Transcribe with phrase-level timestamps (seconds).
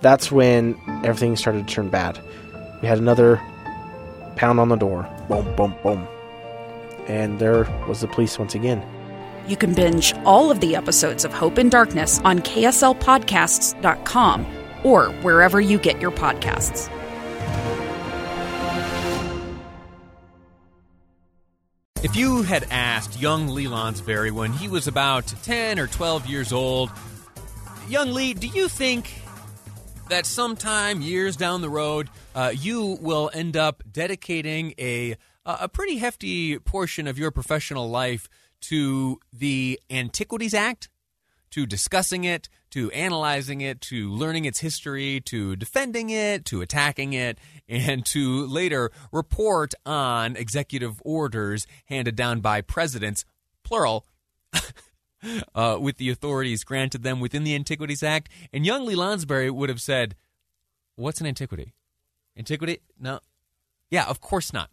[0.00, 2.20] That's when everything started to turn bad.
[2.82, 3.40] We had another
[4.36, 5.08] pound on the door.
[5.28, 6.06] Boom, boom, boom.
[7.08, 8.82] And there was the police once again.
[9.48, 14.46] You can binge all of the episodes of Hope and Darkness on KSLPodcasts.com
[14.82, 16.90] or wherever you get your podcasts.
[22.02, 26.52] If you had asked young Lee Lonsberry when he was about 10 or 12 years
[26.52, 26.90] old,
[27.88, 29.12] young Lee, do you think
[30.08, 35.16] that sometime years down the road, uh, you will end up dedicating a
[35.48, 38.28] a pretty hefty portion of your professional life
[38.60, 40.88] to the Antiquities Act,
[41.50, 47.12] to discussing it, to analyzing it, to learning its history, to defending it, to attacking
[47.12, 53.24] it, and to later report on executive orders handed down by presidents,
[53.62, 54.04] plural.
[55.54, 58.28] uh, with the authorities granted them within the Antiquities Act.
[58.52, 60.14] And young Lee Lonsberry would have said,
[60.96, 61.74] What's an antiquity?
[62.38, 62.78] Antiquity?
[62.98, 63.20] No.
[63.90, 64.70] Yeah, of course not.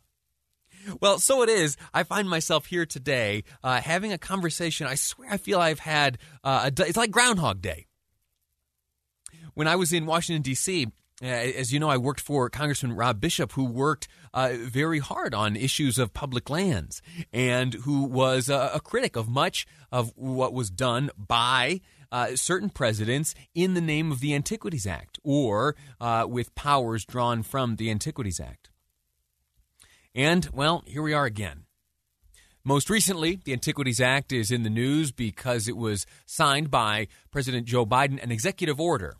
[0.99, 1.77] Well, so it is.
[1.93, 4.87] I find myself here today uh, having a conversation.
[4.87, 7.87] I swear I feel I've had uh, a, it's like Groundhog Day.
[9.53, 10.87] When I was in Washington, D.C.,
[11.23, 15.55] as you know, I worked for Congressman Rob Bishop, who worked uh, very hard on
[15.55, 20.69] issues of public lands and who was a, a critic of much of what was
[20.69, 26.53] done by uh, certain presidents in the name of the Antiquities Act or uh, with
[26.55, 28.69] powers drawn from the Antiquities Act.
[30.13, 31.63] And, well, here we are again.
[32.65, 37.65] Most recently, the Antiquities Act is in the news because it was signed by President
[37.65, 39.17] Joe Biden, an executive order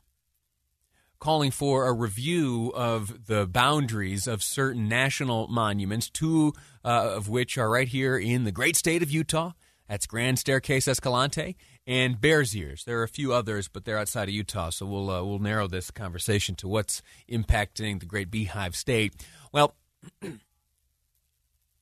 [1.24, 6.52] calling for a review of the boundaries of certain national monuments, two
[6.84, 9.54] uh, of which are right here in the great state of Utah.
[9.88, 11.56] That's Grand Staircase Escalante
[11.88, 12.84] and Bears Ears.
[12.84, 15.70] There are a few others, but they're outside of Utah, so we'll uh, we'll narrow
[15.70, 17.02] this conversation to what's
[17.32, 19.26] impacting the Great Beehive State.
[19.54, 19.76] Well.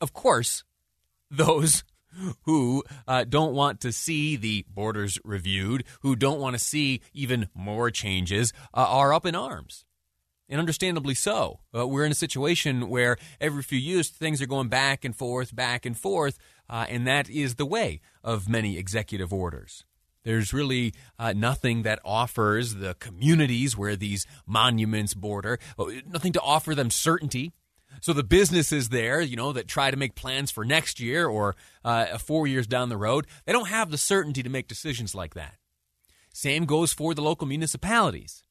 [0.02, 0.64] of course,
[1.32, 1.84] those
[2.44, 7.48] who uh, don't want to see the borders reviewed, who don't want to see even
[7.54, 9.86] more changes, uh, are up in arms.
[10.50, 11.62] And understandably so.
[11.74, 15.56] Uh, we're in a situation where every few years things are going back and forth,
[15.56, 16.38] back and forth,
[16.70, 19.86] uh, and that is the way of many executive orders.
[20.24, 26.42] There's really uh, nothing that offers the communities where these monuments border, uh, nothing to
[26.42, 27.54] offer them certainty
[28.00, 31.56] so the businesses there, you know, that try to make plans for next year or
[31.84, 35.34] uh, four years down the road, they don't have the certainty to make decisions like
[35.34, 35.56] that.
[36.34, 38.44] Same goes for the local municipalities.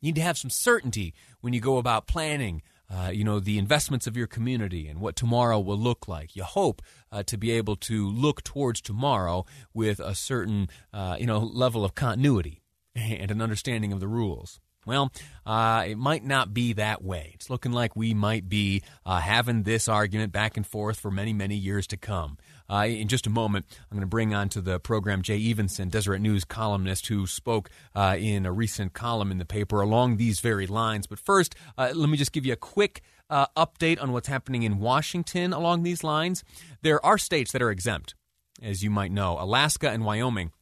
[0.00, 3.58] You need to have some certainty when you go about planning, uh, you know, the
[3.58, 6.36] investments of your community and what tomorrow will look like.
[6.36, 11.26] You hope uh, to be able to look towards tomorrow with a certain, uh, you
[11.26, 12.62] know, level of continuity
[12.94, 14.60] and an understanding of the rules.
[14.86, 15.10] Well,
[15.44, 17.32] uh, it might not be that way.
[17.34, 21.32] It's looking like we might be uh, having this argument back and forth for many,
[21.32, 22.38] many years to come.
[22.70, 26.20] Uh, in just a moment, I'm going to bring onto the program Jay Evenson, Deseret
[26.20, 30.68] News columnist, who spoke uh, in a recent column in the paper along these very
[30.68, 31.08] lines.
[31.08, 34.62] But first, uh, let me just give you a quick uh, update on what's happening
[34.62, 36.44] in Washington along these lines.
[36.82, 38.14] There are states that are exempt,
[38.62, 40.52] as you might know Alaska and Wyoming.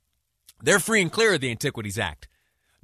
[0.63, 2.29] They're free and clear of the Antiquities Act.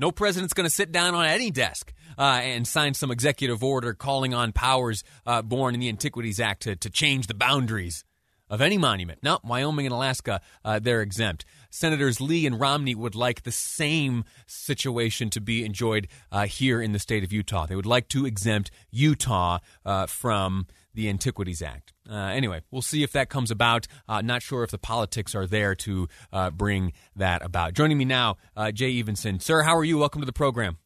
[0.00, 3.92] No president's going to sit down on any desk uh, and sign some executive order
[3.92, 8.02] calling on powers uh, born in the Antiquities Act to, to change the boundaries
[8.48, 9.18] of any monument.
[9.22, 11.44] No, Wyoming and Alaska, uh, they're exempt.
[11.70, 16.92] Senators Lee and Romney would like the same situation to be enjoyed uh, here in
[16.92, 17.66] the state of Utah.
[17.66, 21.92] They would like to exempt Utah uh, from the Antiquities Act.
[22.10, 23.86] Uh, anyway, we'll see if that comes about.
[24.08, 27.74] Uh, not sure if the politics are there to uh, bring that about.
[27.74, 29.40] Joining me now, uh, Jay Evenson.
[29.40, 29.98] Sir, how are you?
[29.98, 30.78] Welcome to the program.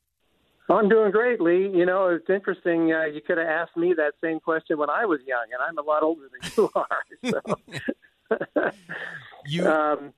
[0.69, 1.71] I'm doing great, Lee.
[1.75, 2.93] You know, it's interesting.
[2.93, 5.77] Uh, you could have asked me that same question when I was young, and I'm
[5.79, 7.05] a lot older than you are.
[7.31, 8.71] So.
[9.47, 9.67] you.
[9.75, 10.13] Um,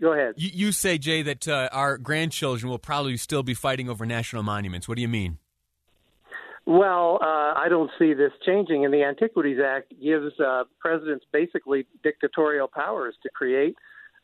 [0.00, 0.34] go ahead.
[0.36, 4.42] You, you, say, Jay, that uh, our grandchildren will probably still be fighting over national
[4.42, 4.88] monuments.
[4.88, 5.38] What do you mean?
[6.66, 11.86] Well, uh, I don't see this changing, and the Antiquities Act gives uh, presidents basically
[12.02, 13.76] dictatorial powers to create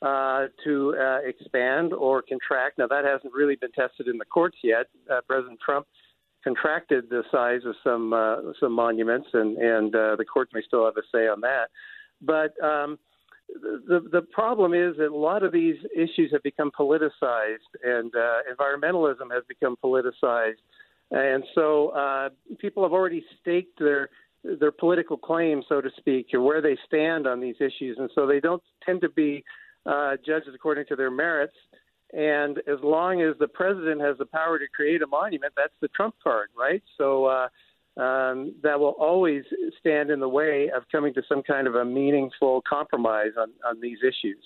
[0.03, 2.79] uh, to uh, expand or contract.
[2.79, 4.87] Now, that hasn't really been tested in the courts yet.
[5.11, 5.87] Uh, President Trump
[6.45, 10.85] contracted the size of some uh, some monuments, and and uh, the courts may still
[10.85, 11.71] have a say on that.
[12.21, 12.99] But um,
[13.49, 18.39] the the problem is that a lot of these issues have become politicized, and uh,
[18.53, 20.63] environmentalism has become politicized,
[21.11, 22.29] and so uh,
[22.59, 24.09] people have already staked their
[24.61, 28.27] their political claim, so to speak, or where they stand on these issues, and so
[28.27, 29.45] they don't tend to be
[29.87, 31.55] uh, judges according to their merits.
[32.13, 35.89] And as long as the president has the power to create a monument, that's the
[35.89, 36.83] trump card, right?
[36.97, 37.49] So uh,
[37.97, 39.45] um, that will always
[39.81, 43.81] stand in the way of coming to some kind of a meaningful compromise on, on
[43.81, 44.43] these issues.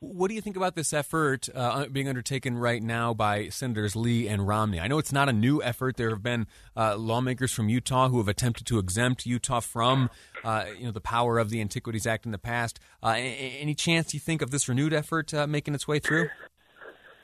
[0.00, 4.28] What do you think about this effort uh, being undertaken right now by Senators Lee
[4.28, 4.78] and Romney?
[4.78, 5.96] I know it's not a new effort.
[5.96, 6.46] There have been
[6.76, 10.10] uh, lawmakers from Utah who have attempted to exempt Utah from,
[10.44, 12.78] uh, you know, the power of the Antiquities Act in the past.
[13.02, 16.28] Uh, any chance you think of this renewed effort uh, making its way through?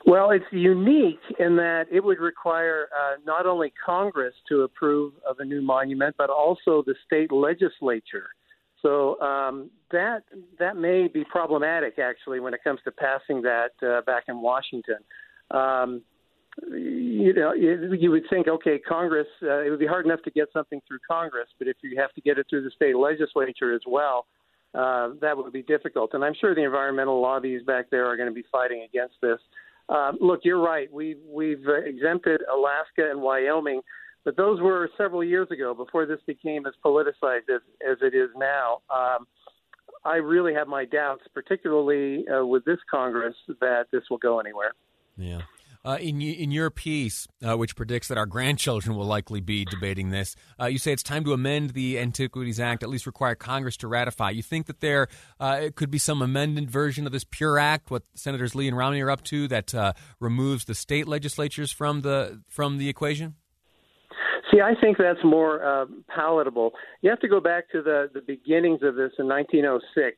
[0.05, 5.37] Well, it's unique in that it would require uh, not only Congress to approve of
[5.39, 8.29] a new monument, but also the state legislature.
[8.81, 10.23] So um, that
[10.57, 14.97] that may be problematic actually when it comes to passing that uh, back in Washington.
[15.51, 16.01] Um,
[16.69, 19.27] you know, you would think, okay, Congress.
[19.41, 22.11] Uh, it would be hard enough to get something through Congress, but if you have
[22.13, 24.25] to get it through the state legislature as well,
[24.73, 26.13] uh, that would be difficult.
[26.13, 29.39] And I'm sure the environmental lobbies back there are going to be fighting against this.
[29.91, 30.91] Um, look, you're right.
[30.91, 33.81] We've we've exempted Alaska and Wyoming,
[34.23, 38.29] but those were several years ago before this became as politicized as, as it is
[38.37, 38.81] now.
[38.89, 39.27] Um,
[40.05, 44.73] I really have my doubts, particularly uh, with this Congress, that this will go anywhere.
[45.17, 45.41] Yeah.
[45.83, 50.11] Uh, in in your piece, uh, which predicts that our grandchildren will likely be debating
[50.11, 53.77] this, uh, you say it's time to amend the Antiquities Act, at least require Congress
[53.77, 54.29] to ratify.
[54.29, 55.07] You think that there
[55.39, 59.01] uh, could be some amended version of this pure act, what Senators Lee and Romney
[59.01, 63.33] are up to, that uh, removes the state legislatures from the from the equation?
[64.51, 66.73] See, I think that's more palatable.
[67.01, 70.15] You have to go back to the the beginnings of this in 1906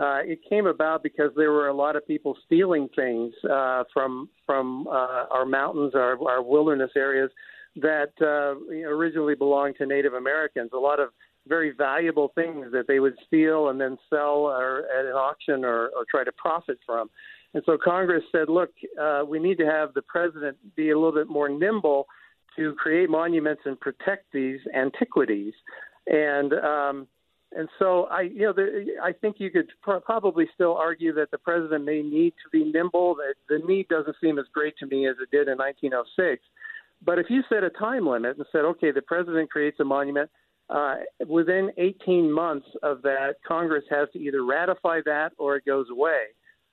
[0.00, 4.28] uh, it came about because there were a lot of people stealing things uh, from
[4.46, 7.30] from uh, our mountains, our, our wilderness areas
[7.76, 8.54] that uh,
[8.86, 10.70] originally belonged to Native Americans.
[10.72, 11.10] A lot of
[11.46, 15.86] very valuable things that they would steal and then sell or at an auction or,
[15.88, 17.08] or try to profit from.
[17.54, 21.12] And so Congress said, look, uh, we need to have the president be a little
[21.12, 22.06] bit more nimble
[22.56, 25.54] to create monuments and protect these antiquities.
[26.06, 27.06] And um,
[27.52, 31.30] and so I, you know, the, I think you could pr- probably still argue that
[31.30, 33.14] the president may need to be nimble.
[33.14, 36.42] That the need doesn't seem as great to me as it did in 1906.
[37.04, 40.30] But if you set a time limit and said, okay, the president creates a monument,
[40.68, 40.96] uh,
[41.26, 46.24] within 18 months of that, Congress has to either ratify that or it goes away.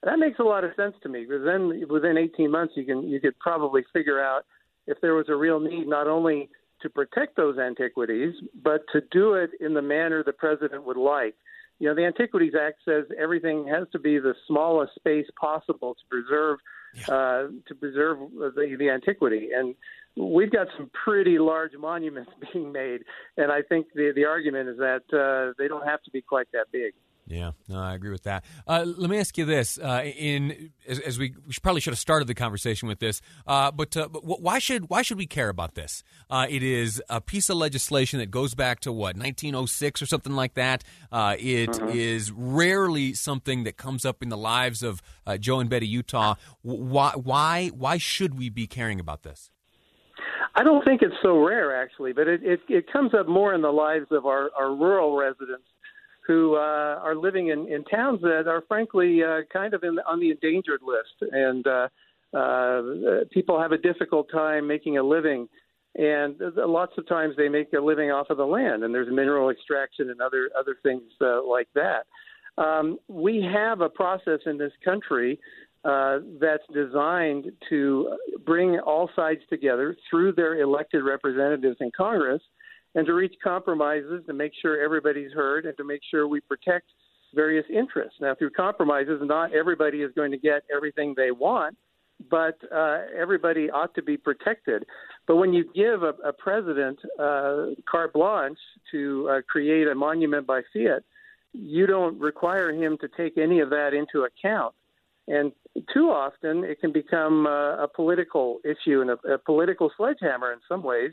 [0.04, 3.08] That makes a lot of sense to me because then within 18 months you can
[3.10, 4.46] you could probably figure out
[4.86, 6.50] if there was a real need not only
[6.86, 11.34] to protect those antiquities, but to do it in the manner the president would like.
[11.80, 16.02] You know, the Antiquities Act says everything has to be the smallest space possible to
[16.10, 16.60] preserve
[16.94, 17.14] yeah.
[17.14, 19.76] uh, to preserve the, the antiquity, and
[20.16, 23.02] we've got some pretty large monuments being made,
[23.36, 26.48] and I think the the argument is that uh, they don't have to be quite
[26.54, 26.94] that big.
[27.28, 28.46] Yeah, no, I agree with that.
[28.68, 32.00] Uh, let me ask you this: uh, in as, as we, we, probably should have
[32.00, 35.50] started the conversation with this, uh, but, uh, but why should why should we care
[35.50, 36.04] about this?
[36.30, 40.34] Uh, it is a piece of legislation that goes back to what 1906 or something
[40.34, 40.84] like that.
[41.12, 41.90] Uh, it mm-hmm.
[41.90, 45.02] is rarely something that comes up in the lives of
[45.40, 46.36] Joe and Betty Utah.
[46.62, 49.50] Why why why should we be caring about this?
[50.58, 53.62] I don't think it's so rare, actually, but it, it, it comes up more in
[53.62, 55.66] the lives of our, our rural residents
[56.28, 60.20] who uh, are living in, in towns that are frankly uh, kind of in, on
[60.20, 61.88] the endangered list, and uh,
[62.36, 62.82] uh,
[63.32, 65.48] people have a difficult time making a living.
[65.98, 69.50] And lots of times they make a living off of the land, and there's mineral
[69.50, 72.06] extraction and other other things uh, like that.
[72.58, 75.40] Um, we have a process in this country
[75.86, 82.42] uh, that's designed to bring all sides together through their elected representatives in Congress
[82.96, 86.88] and to reach compromises to make sure everybody's heard and to make sure we protect
[87.34, 88.16] various interests.
[88.22, 91.76] Now, through compromises, not everybody is going to get everything they want,
[92.32, 94.86] but uh, everybody ought to be protected.
[95.28, 98.58] But when you give a, a president uh, carte blanche
[98.92, 101.04] to uh, create a monument by fiat,
[101.52, 104.74] you don't require him to take any of that into account.
[105.28, 105.52] And
[105.94, 110.60] too often, it can become uh, a political issue and a, a political sledgehammer in
[110.70, 111.12] some ways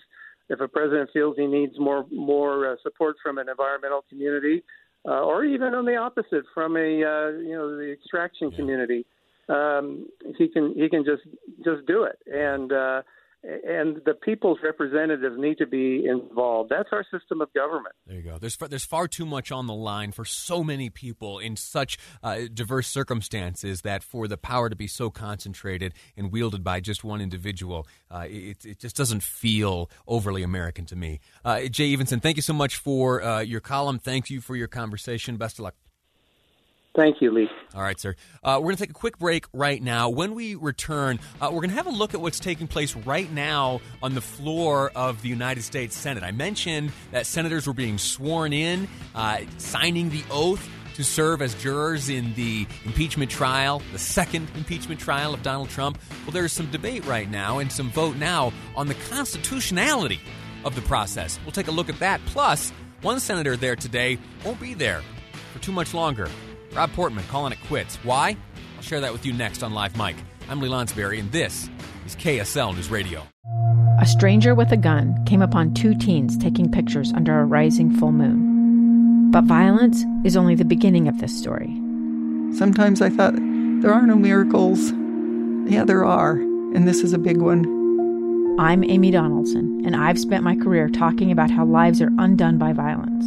[0.53, 4.63] if a president feels he needs more more uh, support from an environmental community,
[5.09, 8.57] uh, or even on the opposite from a uh, you know the extraction yeah.
[8.57, 9.07] community.
[9.49, 10.07] Um,
[10.39, 11.23] he can he can just
[11.65, 13.03] just do it, and uh,
[13.45, 16.71] and the people's representatives need to be involved.
[16.71, 17.95] That's our system of government.
[18.07, 18.39] There you go.
[18.39, 22.43] There's there's far too much on the line for so many people in such uh,
[22.53, 27.21] diverse circumstances that for the power to be so concentrated and wielded by just one
[27.21, 31.21] individual, uh, it it just doesn't feel overly American to me.
[31.45, 33.99] Uh, Jay Evenson, thank you so much for uh, your column.
[33.99, 35.37] Thank you for your conversation.
[35.37, 35.75] Best of luck.
[36.95, 37.49] Thank you, Lee.
[37.75, 38.15] All right, sir.
[38.45, 40.11] Uh, we're going to take a quick break right now.
[40.11, 43.33] When we return, uh, we're going to have a look at what's taking place right
[43.33, 46.23] now on the floor of the United States Senate.
[46.23, 51.55] I mentioned that senators were being sworn in, uh, signing the oath to serve as
[51.55, 55.99] jurors in the impeachment trial, the second impeachment trial of Donald Trump.
[56.25, 60.21] Well, there's some debate right now and some vote now on the constitutionality
[60.67, 61.39] of the process.
[61.45, 62.21] We'll take a look at that.
[62.27, 62.71] Plus,
[63.01, 65.01] one senator there today won't be there
[65.55, 66.29] for too much longer.
[66.75, 67.97] Rob Portman calling it quits.
[67.97, 68.37] Why?
[68.77, 70.17] I'll share that with you next on Live Mic.
[70.49, 71.69] I'm Lee Lonsberry, and this
[72.07, 73.23] is KSL News Radio.
[74.01, 78.11] A stranger with a gun came upon two teens taking pictures under a rising full
[78.11, 79.31] moon.
[79.31, 81.75] But violence is only the beginning of this story.
[82.57, 84.93] Sometimes I thought, there are no miracles.
[85.71, 87.67] Yeah, there are, and this is a big one.
[88.59, 92.73] I'm Amy Donaldson, and I've spent my career talking about how lives are undone by
[92.73, 93.27] violence.